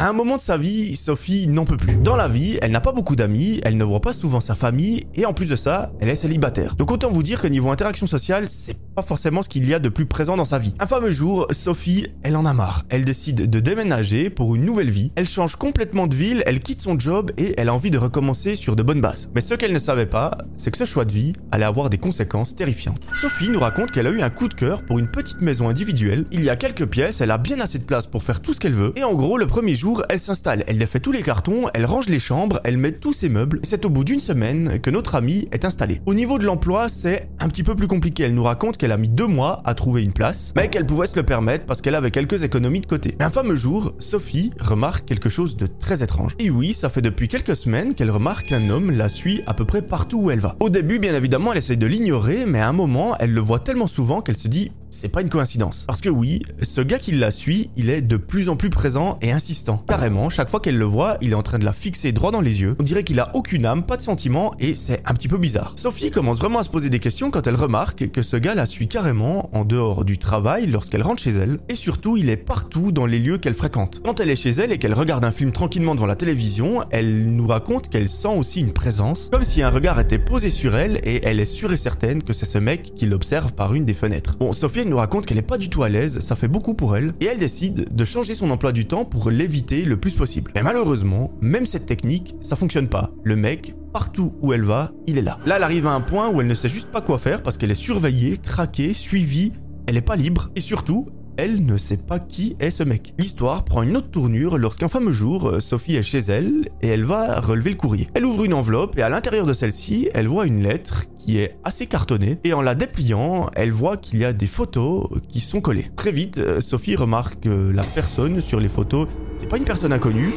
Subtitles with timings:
[0.00, 1.94] À un moment de sa vie, Sophie n'en peut plus.
[1.96, 5.04] Dans la vie, elle n'a pas beaucoup d'amis, elle ne voit pas souvent sa famille,
[5.14, 6.74] et en plus de ça, elle est célibataire.
[6.74, 9.88] Donc autant vous dire que niveau interaction sociale, c'est forcément ce qu'il y a de
[9.88, 10.74] plus présent dans sa vie.
[10.78, 12.84] Un fameux jour, Sophie, elle en a marre.
[12.88, 15.12] Elle décide de déménager pour une nouvelle vie.
[15.16, 18.56] Elle change complètement de ville, elle quitte son job et elle a envie de recommencer
[18.56, 19.28] sur de bonnes bases.
[19.34, 21.98] Mais ce qu'elle ne savait pas, c'est que ce choix de vie allait avoir des
[21.98, 23.00] conséquences terrifiantes.
[23.20, 26.26] Sophie nous raconte qu'elle a eu un coup de cœur pour une petite maison individuelle.
[26.32, 28.60] Il y a quelques pièces, elle a bien assez de place pour faire tout ce
[28.60, 28.92] qu'elle veut.
[28.96, 32.08] Et en gros, le premier jour, elle s'installe, elle défait tous les cartons, elle range
[32.08, 33.60] les chambres, elle met tous ses meubles.
[33.62, 36.00] C'est au bout d'une semaine que notre amie est installée.
[36.06, 38.24] Au niveau de l'emploi, c'est un petit peu plus compliqué.
[38.24, 41.06] Elle nous raconte qu'elle a mis deux mois à trouver une place, mais qu'elle pouvait
[41.06, 43.16] se le permettre parce qu'elle avait quelques économies de côté.
[43.20, 46.34] Un fameux jour, Sophie remarque quelque chose de très étrange.
[46.38, 49.64] Et oui, ça fait depuis quelques semaines qu'elle remarque qu'un homme la suit à peu
[49.64, 50.56] près partout où elle va.
[50.60, 53.60] Au début, bien évidemment, elle essaye de l'ignorer, mais à un moment, elle le voit
[53.60, 55.84] tellement souvent qu'elle se dit c'est pas une coïncidence.
[55.86, 59.18] Parce que oui, ce gars qui la suit, il est de plus en plus présent
[59.22, 59.84] et insistant.
[59.88, 62.40] Carrément, chaque fois qu'elle le voit, il est en train de la fixer droit dans
[62.40, 62.76] les yeux.
[62.78, 65.74] On dirait qu'il a aucune âme, pas de sentiments et c'est un petit peu bizarre.
[65.76, 68.66] Sophie commence vraiment à se poser des questions quand elle remarque que ce gars la
[68.66, 72.92] suit carrément en dehors du travail lorsqu'elle rentre chez elle et surtout il est partout
[72.92, 74.00] dans les lieux qu'elle fréquente.
[74.04, 77.26] Quand elle est chez elle et qu'elle regarde un film tranquillement devant la télévision, elle
[77.26, 81.00] nous raconte qu'elle sent aussi une présence, comme si un regard était posé sur elle
[81.04, 83.94] et elle est sûre et certaine que c'est ce mec qui l'observe par une des
[83.94, 84.36] fenêtres.
[84.80, 87.12] Elle nous raconte qu'elle est pas du tout à l'aise, ça fait beaucoup pour elle,
[87.20, 90.50] et elle décide de changer son emploi du temps pour l'éviter le plus possible.
[90.54, 93.10] Mais malheureusement, même cette technique, ça fonctionne pas.
[93.22, 95.38] Le mec, partout où elle va, il est là.
[95.46, 97.58] Là, elle arrive à un point où elle ne sait juste pas quoi faire parce
[97.58, 99.52] qu'elle est surveillée, traquée, suivie,
[99.86, 101.06] elle est pas libre, et surtout,
[101.42, 103.14] elle ne sait pas qui est ce mec.
[103.18, 107.04] L'histoire prend une autre tournure lorsqu'un fameux jour, euh, Sophie est chez elle et elle
[107.04, 108.08] va relever le courrier.
[108.12, 111.56] Elle ouvre une enveloppe et à l'intérieur de celle-ci, elle voit une lettre qui est
[111.64, 115.62] assez cartonnée et en la dépliant, elle voit qu'il y a des photos qui sont
[115.62, 115.86] collées.
[115.96, 119.94] Très vite, euh, Sophie remarque que la personne sur les photos, c'est pas une personne
[119.94, 120.34] inconnue,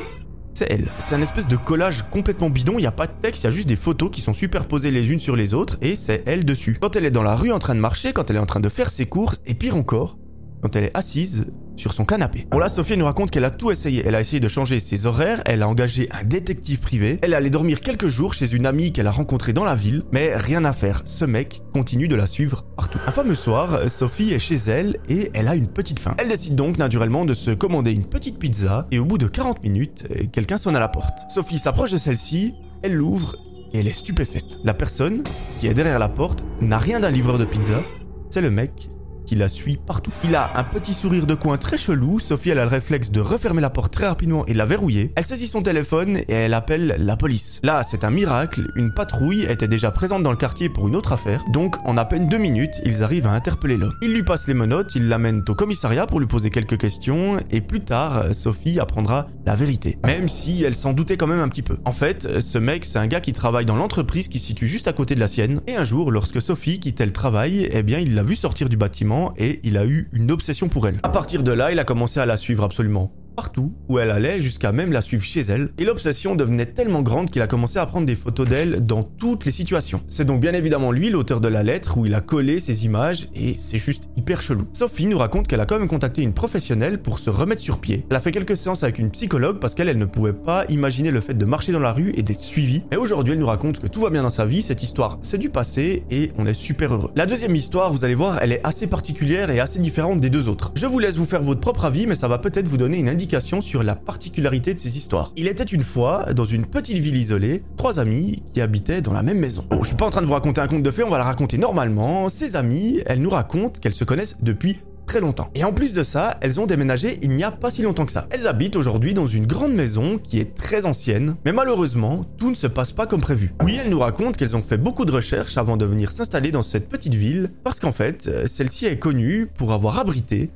[0.54, 0.88] c'est elle.
[1.00, 3.50] C'est un espèce de collage complètement bidon, il n'y a pas de texte, il y
[3.50, 6.46] a juste des photos qui sont superposées les unes sur les autres et c'est elle
[6.46, 6.78] dessus.
[6.80, 8.62] Quand elle est dans la rue en train de marcher, quand elle est en train
[8.62, 10.18] de faire ses courses, et pire encore,
[10.64, 12.48] quand elle est assise sur son canapé.
[12.50, 14.02] Bon là, Sophie nous raconte qu'elle a tout essayé.
[14.06, 17.50] Elle a essayé de changer ses horaires, elle a engagé un détective privé, elle allée
[17.50, 20.72] dormir quelques jours chez une amie qu'elle a rencontrée dans la ville, mais rien à
[20.72, 21.02] faire.
[21.06, 23.00] Ce mec continue de la suivre partout.
[23.06, 26.16] Un fameux soir, Sophie est chez elle et elle a une petite faim.
[26.18, 29.62] Elle décide donc naturellement de se commander une petite pizza et au bout de 40
[29.64, 31.30] minutes, quelqu'un sonne à la porte.
[31.30, 32.54] Sophie s'approche de celle-ci,
[32.84, 33.36] elle l'ouvre
[33.74, 34.46] et elle est stupéfaite.
[34.64, 35.24] La personne
[35.58, 37.82] qui est derrière la porte n'a rien d'un livreur de pizza,
[38.30, 38.90] c'est le mec
[39.26, 40.12] qui la suit partout.
[40.24, 43.20] Il a un petit sourire de coin très chelou, Sophie elle a le réflexe de
[43.20, 45.12] refermer la porte très rapidement et de la verrouiller.
[45.16, 47.60] Elle saisit son téléphone et elle appelle la police.
[47.64, 51.14] Là, c'est un miracle, une patrouille était déjà présente dans le quartier pour une autre
[51.14, 53.94] affaire, donc en à peine deux minutes, ils arrivent à interpeller l'homme.
[54.02, 57.62] Ils lui passent les menottes, ils l'amènent au commissariat pour lui poser quelques questions, et
[57.62, 61.62] plus tard, Sophie apprendra la vérité, même si elle s'en doutait quand même un petit
[61.62, 61.78] peu.
[61.86, 64.88] En fait, ce mec, c'est un gars qui travaille dans l'entreprise qui se situe juste
[64.88, 68.00] à côté de la sienne, et un jour, lorsque Sophie quittait le travail, eh bien,
[68.00, 71.00] il l'a vu sortir du bâtiment et il a eu une obsession pour elle.
[71.04, 74.42] À partir de là, il a commencé à la suivre absolument partout où elle allait
[74.42, 77.86] jusqu'à même la suivre chez elle et l'obsession devenait tellement grande qu'il a commencé à
[77.86, 80.02] prendre des photos d'elle dans toutes les situations.
[80.08, 83.28] C'est donc bien évidemment lui l'auteur de la lettre où il a collé ces images
[83.36, 84.68] et c'est juste hyper chelou.
[84.74, 88.06] Sophie nous raconte qu'elle a quand même contacté une professionnelle pour se remettre sur pied.
[88.10, 91.12] Elle a fait quelques séances avec une psychologue parce qu'elle elle ne pouvait pas imaginer
[91.12, 92.84] le fait de marcher dans la rue et d'être suivie.
[92.92, 95.38] Et aujourd'hui elle nous raconte que tout va bien dans sa vie, cette histoire c'est
[95.38, 97.12] du passé et on est super heureux.
[97.16, 100.50] La deuxième histoire, vous allez voir, elle est assez particulière et assez différente des deux
[100.50, 100.72] autres.
[100.76, 103.10] Je vous laisse vous faire votre propre avis mais ça va peut-être vous donner une
[103.10, 103.23] indication
[103.62, 105.32] sur la particularité de ces histoires.
[105.36, 109.24] Il était une fois, dans une petite ville isolée, trois amis qui habitaient dans la
[109.24, 109.66] même maison.
[109.70, 111.18] Bon, je suis pas en train de vous raconter un conte de fées, on va
[111.18, 112.30] la raconter normalement.
[112.30, 115.50] Ces amis, elles nous racontent qu'elles se connaissent depuis très longtemps.
[115.56, 118.12] Et en plus de ça, elles ont déménagé il n'y a pas si longtemps que
[118.12, 118.28] ça.
[118.30, 122.56] Elles habitent aujourd'hui dans une grande maison qui est très ancienne, mais malheureusement, tout ne
[122.56, 123.54] se passe pas comme prévu.
[123.64, 126.62] Oui, elles nous racontent qu'elles ont fait beaucoup de recherches avant de venir s'installer dans
[126.62, 130.52] cette petite ville, parce qu'en fait, celle-ci est connue pour avoir abrité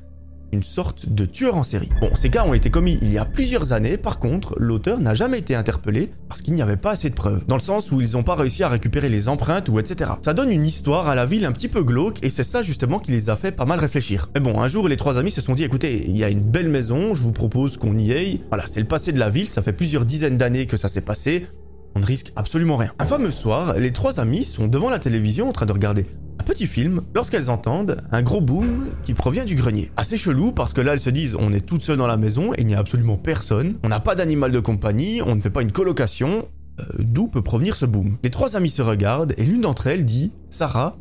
[0.52, 1.90] une sorte de tueur en série.
[2.00, 5.14] Bon, ces cas ont été commis il y a plusieurs années, par contre, l'auteur n'a
[5.14, 8.00] jamais été interpellé parce qu'il n'y avait pas assez de preuves, dans le sens où
[8.00, 10.10] ils n'ont pas réussi à récupérer les empreintes ou etc.
[10.22, 12.98] Ça donne une histoire à la ville un petit peu glauque et c'est ça justement
[12.98, 14.30] qui les a fait pas mal réfléchir.
[14.34, 16.42] Mais bon, un jour les trois amis se sont dit écoutez, il y a une
[16.42, 18.40] belle maison, je vous propose qu'on y aille.
[18.48, 21.00] Voilà, c'est le passé de la ville, ça fait plusieurs dizaines d'années que ça s'est
[21.00, 21.46] passé,
[21.94, 22.92] on ne risque absolument rien.
[22.98, 26.06] Un fameux soir, les trois amis sont devant la télévision en train de regarder
[26.48, 29.90] petit film lorsqu'elles entendent un gros boom qui provient du grenier.
[29.98, 32.54] Assez chelou parce que là elles se disent on est toutes seules dans la maison
[32.54, 35.50] et il n'y a absolument personne, on n'a pas d'animal de compagnie, on ne fait
[35.50, 36.48] pas une colocation,
[36.80, 38.16] euh, d'où peut provenir ce boom?
[38.24, 40.96] Les trois amis se regardent et l'une d'entre elles dit Sarah,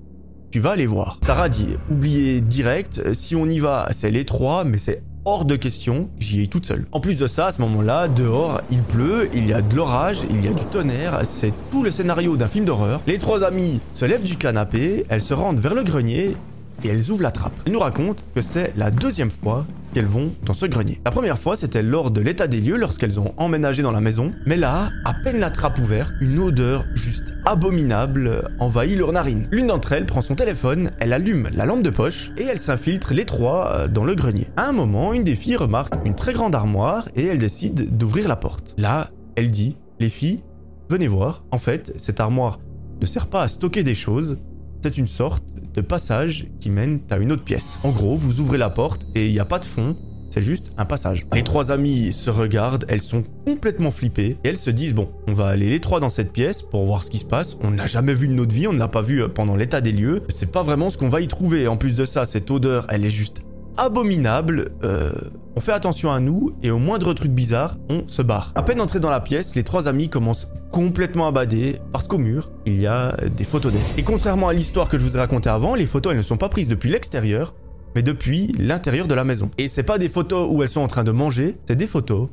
[0.51, 1.17] tu vas aller voir.
[1.23, 5.57] Sarah dit oubliez direct, si on y va c'est les trois mais c'est hors de
[5.57, 6.85] question, j'y ai toute seule.
[6.93, 10.19] En plus de ça, à ce moment-là, dehors, il pleut, il y a de l'orage,
[10.29, 13.01] il y a du tonnerre, c'est tout le scénario d'un film d'horreur.
[13.07, 16.37] Les trois amies se lèvent du canapé, elles se rendent vers le grenier
[16.83, 17.53] et elles ouvrent la trappe.
[17.65, 20.99] Elles nous racontent que c'est la deuxième fois qu'elles vont dans ce grenier.
[21.05, 24.31] La première fois, c'était lors de l'état des lieux, lorsqu'elles ont emménagé dans la maison.
[24.45, 29.47] Mais là, à peine la trappe ouverte, une odeur juste abominable envahit leurs narines.
[29.51, 33.13] L'une d'entre elles prend son téléphone, elle allume la lampe de poche et elle s'infiltre
[33.13, 34.47] les trois dans le grenier.
[34.57, 38.27] À un moment, une des filles remarque une très grande armoire et elle décide d'ouvrir
[38.27, 38.73] la porte.
[38.77, 40.43] Là, elle dit Les filles,
[40.89, 41.43] venez voir.
[41.51, 42.59] En fait, cette armoire
[43.01, 44.37] ne sert pas à stocker des choses,
[44.81, 45.43] c'est une sorte
[45.73, 47.77] de passage qui mène à une autre pièce.
[47.83, 49.95] En gros, vous ouvrez la porte et il n'y a pas de fond,
[50.29, 51.25] c'est juste un passage.
[51.33, 55.33] Les trois amies se regardent, elles sont complètement flippées et elles se disent bon, on
[55.33, 57.57] va aller les trois dans cette pièce pour voir ce qui se passe.
[57.61, 59.81] On n'a jamais vu de notre vie, on ne l'a pas vu euh, pendant l'état
[59.81, 60.23] des lieux.
[60.29, 61.67] C'est pas vraiment ce qu'on va y trouver.
[61.67, 63.41] En plus de ça, cette odeur, elle est juste
[63.77, 64.71] abominable.
[64.83, 65.11] Euh,
[65.55, 68.51] on fait attention à nous et au moindre truc bizarre, on se barre.
[68.55, 72.17] À peine entrés dans la pièce, les trois amis commencent complètement à bader parce qu'au
[72.17, 73.81] mur, il y a des photos d'elles.
[73.97, 76.37] Et contrairement à l'histoire que je vous ai racontée avant, les photos elles ne sont
[76.37, 77.55] pas prises depuis l'extérieur,
[77.95, 79.49] mais depuis l'intérieur de la maison.
[79.57, 82.29] Et c'est pas des photos où elles sont en train de manger, c'est des photos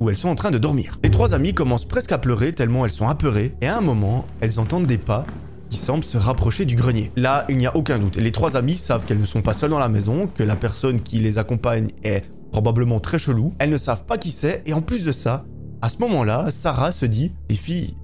[0.00, 0.98] où elles sont en train de dormir.
[1.04, 4.24] Les trois amis commencent presque à pleurer tellement elles sont apeurées et à un moment,
[4.40, 5.24] elles entendent des pas
[5.74, 7.10] qui semblent se rapprocher du grenier.
[7.16, 8.14] Là, il n'y a aucun doute.
[8.14, 11.00] Les trois amis savent qu'elles ne sont pas seules dans la maison, que la personne
[11.00, 12.22] qui les accompagne est
[12.52, 13.52] probablement très chelou.
[13.58, 15.44] Elles ne savent pas qui c'est et en plus de ça,
[15.82, 17.96] à ce moment-là, Sarah se dit Les filles,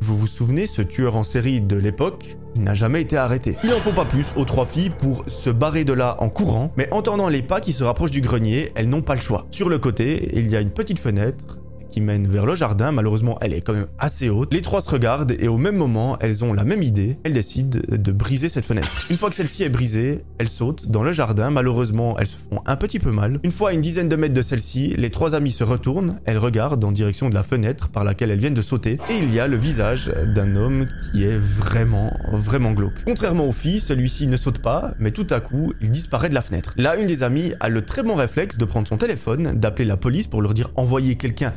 [0.00, 3.56] vous vous souvenez, ce tueur en série de l'époque, il n'a jamais été arrêté.
[3.64, 6.70] Il n'en faut pas plus aux trois filles pour se barrer de là en courant,
[6.76, 9.48] mais entendant les pas qui se rapprochent du grenier, elles n'ont pas le choix.
[9.50, 11.58] Sur le côté, il y a une petite fenêtre
[11.90, 12.92] qui mène vers le jardin.
[12.92, 14.52] Malheureusement, elle est quand même assez haute.
[14.52, 17.18] Les trois se regardent et au même moment, elles ont la même idée.
[17.24, 19.06] Elles décident de briser cette fenêtre.
[19.10, 21.50] Une fois que celle-ci est brisée, elles sautent dans le jardin.
[21.50, 23.40] Malheureusement, elles se font un petit peu mal.
[23.42, 26.20] Une fois à une dizaine de mètres de celle-ci, les trois amies se retournent.
[26.24, 28.98] Elles regardent en direction de la fenêtre par laquelle elles viennent de sauter.
[29.10, 33.04] Et il y a le visage d'un homme qui est vraiment, vraiment glauque.
[33.04, 36.42] Contrairement aux filles, celui-ci ne saute pas, mais tout à coup, il disparaît de la
[36.42, 36.74] fenêtre.
[36.76, 39.96] Là, une des amies a le très bon réflexe de prendre son téléphone, d'appeler la
[39.96, 41.52] police pour leur dire envoyer quelqu'un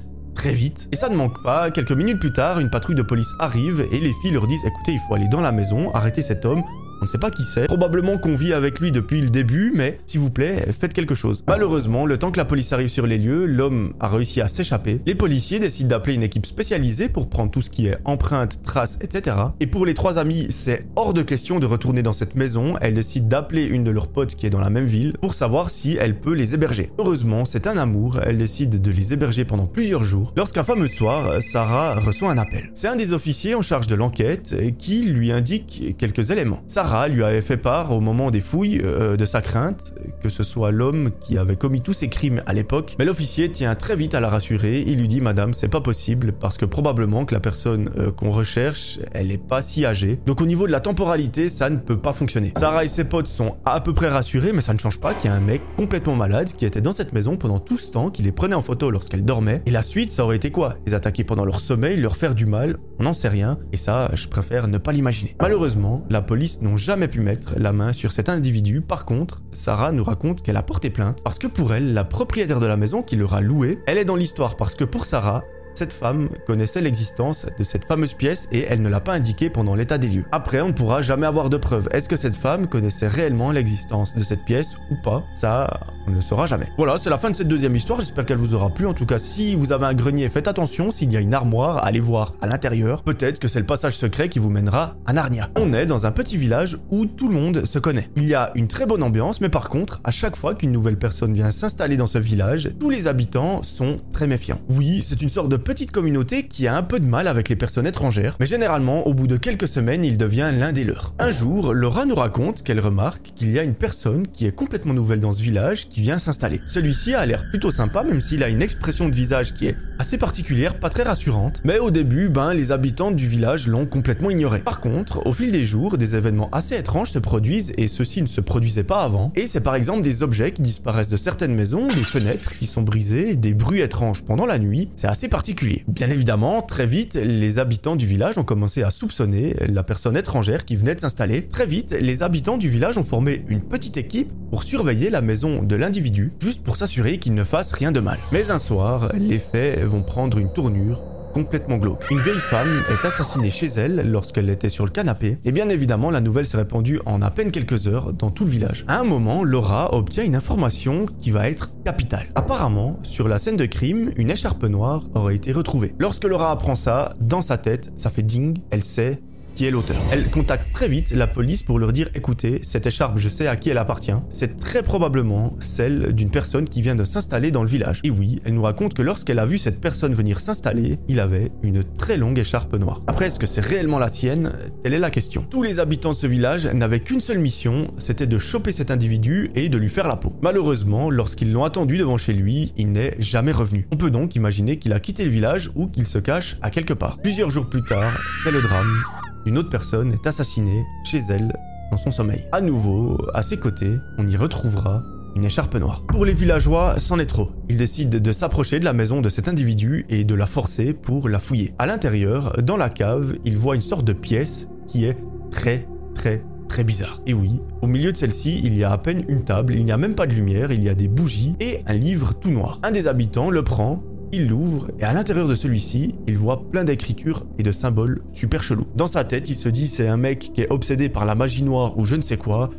[0.49, 0.87] vite.
[0.91, 3.99] Et ça ne manque pas, quelques minutes plus tard, une patrouille de police arrive et
[3.99, 6.63] les filles leur disent écoutez, il faut aller dans la maison, arrêter cet homme,
[7.01, 7.65] on ne sait pas qui c'est.
[7.65, 11.43] Probablement qu'on vit avec lui depuis le début, mais s'il vous plaît, faites quelque chose.
[11.47, 15.01] Malheureusement, le temps que la police arrive sur les lieux, l'homme a réussi à s'échapper.
[15.07, 18.99] Les policiers décident d'appeler une équipe spécialisée pour prendre tout ce qui est empreintes, traces,
[19.01, 19.35] etc.
[19.59, 22.75] Et pour les trois amis, c'est hors de question de retourner dans cette maison.
[22.81, 25.71] Elles décident d'appeler une de leurs potes qui est dans la même ville pour savoir
[25.71, 26.91] si elle peut les héberger.
[26.99, 28.19] Heureusement, c'est un amour.
[28.23, 30.33] Elle décide de les héberger pendant plusieurs jours.
[30.37, 32.69] Lorsqu'un fameux soir, Sarah reçoit un appel.
[32.75, 36.61] C'est un des officiers en charge de l'enquête qui lui indique quelques éléments.
[37.09, 40.71] Lui avait fait part au moment des fouilles euh, de sa crainte que ce soit
[40.71, 44.19] l'homme qui avait commis tous ces crimes à l'époque, mais l'officier tient très vite à
[44.19, 47.89] la rassurer, il lui dit madame c'est pas possible parce que probablement que la personne
[47.97, 51.69] euh, qu'on recherche elle est pas si âgée, donc au niveau de la temporalité ça
[51.69, 52.51] ne peut pas fonctionner.
[52.57, 55.29] Sarah et ses potes sont à peu près rassurés mais ça ne change pas qu'il
[55.29, 58.09] y a un mec complètement malade qui était dans cette maison pendant tout ce temps,
[58.09, 60.75] qui les prenait en photo lorsqu'elle dormait, et la suite ça aurait été quoi?
[60.85, 64.11] Les attaquer pendant leur sommeil, leur faire du mal, on n'en sait rien, et ça
[64.13, 65.35] je préfère ne pas l'imaginer.
[65.41, 68.81] Malheureusement, la police n'ont jamais pu mettre la main sur cet individu.
[68.81, 72.59] Par contre, Sarah nous raconte qu'elle a porté plainte parce que pour elle, la propriétaire
[72.59, 75.43] de la maison qui leur a loué, elle est dans l'histoire parce que pour Sarah,
[75.73, 79.75] cette femme connaissait l'existence de cette fameuse pièce et elle ne l'a pas indiqué pendant
[79.75, 80.25] l'état des lieux.
[80.31, 81.87] Après, on ne pourra jamais avoir de preuves.
[81.91, 85.23] Est-ce que cette femme connaissait réellement l'existence de cette pièce ou pas?
[85.33, 85.69] Ça,
[86.07, 86.67] on ne le saura jamais.
[86.77, 87.99] Voilà, c'est la fin de cette deuxième histoire.
[87.99, 88.85] J'espère qu'elle vous aura plu.
[88.85, 90.91] En tout cas, si vous avez un grenier, faites attention.
[90.91, 93.03] S'il y a une armoire, allez voir à l'intérieur.
[93.03, 95.49] Peut-être que c'est le passage secret qui vous mènera à Narnia.
[95.57, 98.09] On est dans un petit village où tout le monde se connaît.
[98.15, 100.97] Il y a une très bonne ambiance, mais par contre, à chaque fois qu'une nouvelle
[100.97, 104.59] personne vient s'installer dans ce village, tous les habitants sont très méfiants.
[104.69, 107.55] Oui, c'est une sorte de petite communauté qui a un peu de mal avec les
[107.55, 111.13] personnes étrangères, mais généralement, au bout de quelques semaines, il devient l'un des leurs.
[111.19, 114.93] Un jour, Laura nous raconte qu'elle remarque qu'il y a une personne qui est complètement
[114.93, 116.61] nouvelle dans ce village qui vient s'installer.
[116.65, 120.17] Celui-ci a l'air plutôt sympa, même s'il a une expression de visage qui est assez
[120.17, 124.59] particulière, pas très rassurante, mais au début, ben, les habitants du village l'ont complètement ignoré.
[124.59, 128.27] Par contre, au fil des jours, des événements assez étranges se produisent et ceux-ci ne
[128.27, 129.31] se produisaient pas avant.
[129.35, 132.81] Et c'est par exemple des objets qui disparaissent de certaines maisons, des fenêtres qui sont
[132.81, 134.89] brisées, des bruits étranges pendant la nuit.
[134.95, 135.50] C'est assez particulier.
[135.87, 140.65] Bien évidemment, très vite, les habitants du village ont commencé à soupçonner la personne étrangère
[140.65, 141.47] qui venait de s'installer.
[141.47, 145.63] Très vite, les habitants du village ont formé une petite équipe pour surveiller la maison
[145.63, 148.17] de l'individu, juste pour s'assurer qu'il ne fasse rien de mal.
[148.31, 152.05] Mais un soir, les faits vont prendre une tournure complètement glauque.
[152.11, 156.11] Une vieille femme est assassinée chez elle lorsqu'elle était sur le canapé, et bien évidemment
[156.11, 158.85] la nouvelle s'est répandue en à peine quelques heures dans tout le village.
[158.87, 162.27] À un moment, Laura obtient une information qui va être capitale.
[162.35, 165.95] Apparemment, sur la scène de crime, une écharpe noire aurait été retrouvée.
[165.99, 169.21] Lorsque Laura apprend ça, dans sa tête, ça fait ding, elle sait
[169.55, 169.97] qui est l'auteur.
[170.11, 173.55] Elle contacte très vite la police pour leur dire écoutez, cette écharpe, je sais à
[173.55, 174.11] qui elle appartient.
[174.29, 178.01] C'est très probablement celle d'une personne qui vient de s'installer dans le village.
[178.03, 181.51] Et oui, elle nous raconte que lorsqu'elle a vu cette personne venir s'installer, il avait
[181.63, 183.01] une très longue écharpe noire.
[183.07, 184.51] Après, est-ce que c'est réellement la sienne?
[184.83, 185.45] Telle est la question.
[185.49, 189.51] Tous les habitants de ce village n'avaient qu'une seule mission, c'était de choper cet individu
[189.55, 190.33] et de lui faire la peau.
[190.41, 193.87] Malheureusement, lorsqu'ils l'ont attendu devant chez lui, il n'est jamais revenu.
[193.91, 196.93] On peut donc imaginer qu'il a quitté le village ou qu'il se cache à quelque
[196.93, 197.17] part.
[197.19, 201.53] Plusieurs jours plus tard, c'est le drame une autre personne est assassinée chez elle
[201.91, 202.47] dans son sommeil.
[202.51, 205.03] À nouveau, à ses côtés, on y retrouvera
[205.35, 206.05] une écharpe noire.
[206.07, 207.51] Pour les villageois, c'en est trop.
[207.69, 211.29] Ils décident de s'approcher de la maison de cet individu et de la forcer pour
[211.29, 211.73] la fouiller.
[211.79, 215.17] À l'intérieur, dans la cave, ils voient une sorte de pièce qui est
[215.49, 217.21] très très très bizarre.
[217.27, 219.91] Et oui, au milieu de celle-ci, il y a à peine une table, il n'y
[219.91, 222.79] a même pas de lumière, il y a des bougies et un livre tout noir.
[222.81, 224.01] Un des habitants le prend
[224.33, 228.63] il l'ouvre et à l'intérieur de celui-ci, il voit plein d'écritures et de symboles super
[228.63, 228.87] chelous.
[228.95, 231.63] Dans sa tête, il se dit c'est un mec qui est obsédé par la magie
[231.63, 232.69] noire ou je ne sais quoi,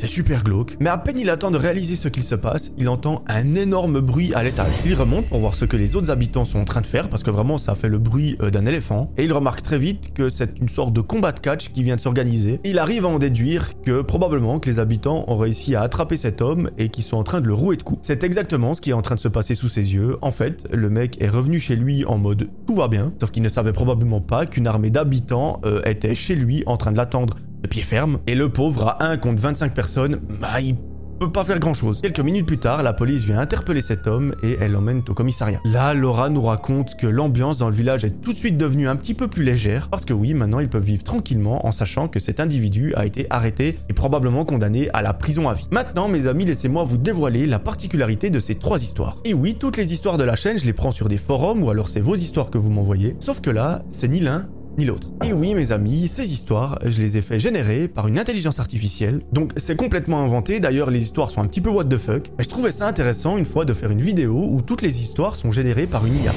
[0.00, 0.78] c'est super glauque.
[0.80, 4.00] Mais à peine il attend de réaliser ce qu'il se passe, il entend un énorme
[4.00, 4.72] bruit à l'étage.
[4.86, 7.22] Il remonte pour voir ce que les autres habitants sont en train de faire, parce
[7.22, 9.12] que vraiment ça fait le bruit euh, d'un éléphant.
[9.18, 11.96] Et il remarque très vite que c'est une sorte de combat de catch qui vient
[11.96, 12.60] de s'organiser.
[12.64, 16.40] Il arrive à en déduire que probablement que les habitants ont réussi à attraper cet
[16.40, 18.00] homme et qu'ils sont en train de le rouer de coups.
[18.00, 20.16] C'est exactement ce qui est en train de se passer sous ses yeux.
[20.22, 23.42] En fait, le mec est revenu chez lui en mode tout va bien, sauf qu'il
[23.42, 27.36] ne savait probablement pas qu'une armée d'habitants euh, était chez lui en train de l'attendre
[27.62, 30.76] le pied ferme, et le pauvre à 1 contre 25 personnes, bah il
[31.20, 32.00] peut pas faire grand chose.
[32.00, 35.60] Quelques minutes plus tard, la police vient interpeller cet homme et elle l'emmène au commissariat.
[35.66, 38.96] Là, Laura nous raconte que l'ambiance dans le village est tout de suite devenue un
[38.96, 42.20] petit peu plus légère parce que oui, maintenant ils peuvent vivre tranquillement en sachant que
[42.20, 45.68] cet individu a été arrêté et probablement condamné à la prison à vie.
[45.70, 49.18] Maintenant, mes amis, laissez-moi vous dévoiler la particularité de ces trois histoires.
[49.26, 51.68] Et oui, toutes les histoires de la chaîne, je les prends sur des forums ou
[51.68, 53.16] alors c'est vos histoires que vous m'envoyez.
[53.20, 54.48] Sauf que là, c'est ni l'un
[54.78, 55.08] ni l'autre.
[55.24, 59.20] Et oui, mes amis, ces histoires, je les ai fait générer par une intelligence artificielle,
[59.32, 62.44] donc c'est complètement inventé, d'ailleurs les histoires sont un petit peu what the fuck, mais
[62.44, 65.50] je trouvais ça intéressant une fois de faire une vidéo où toutes les histoires sont
[65.50, 66.32] générées par une IA.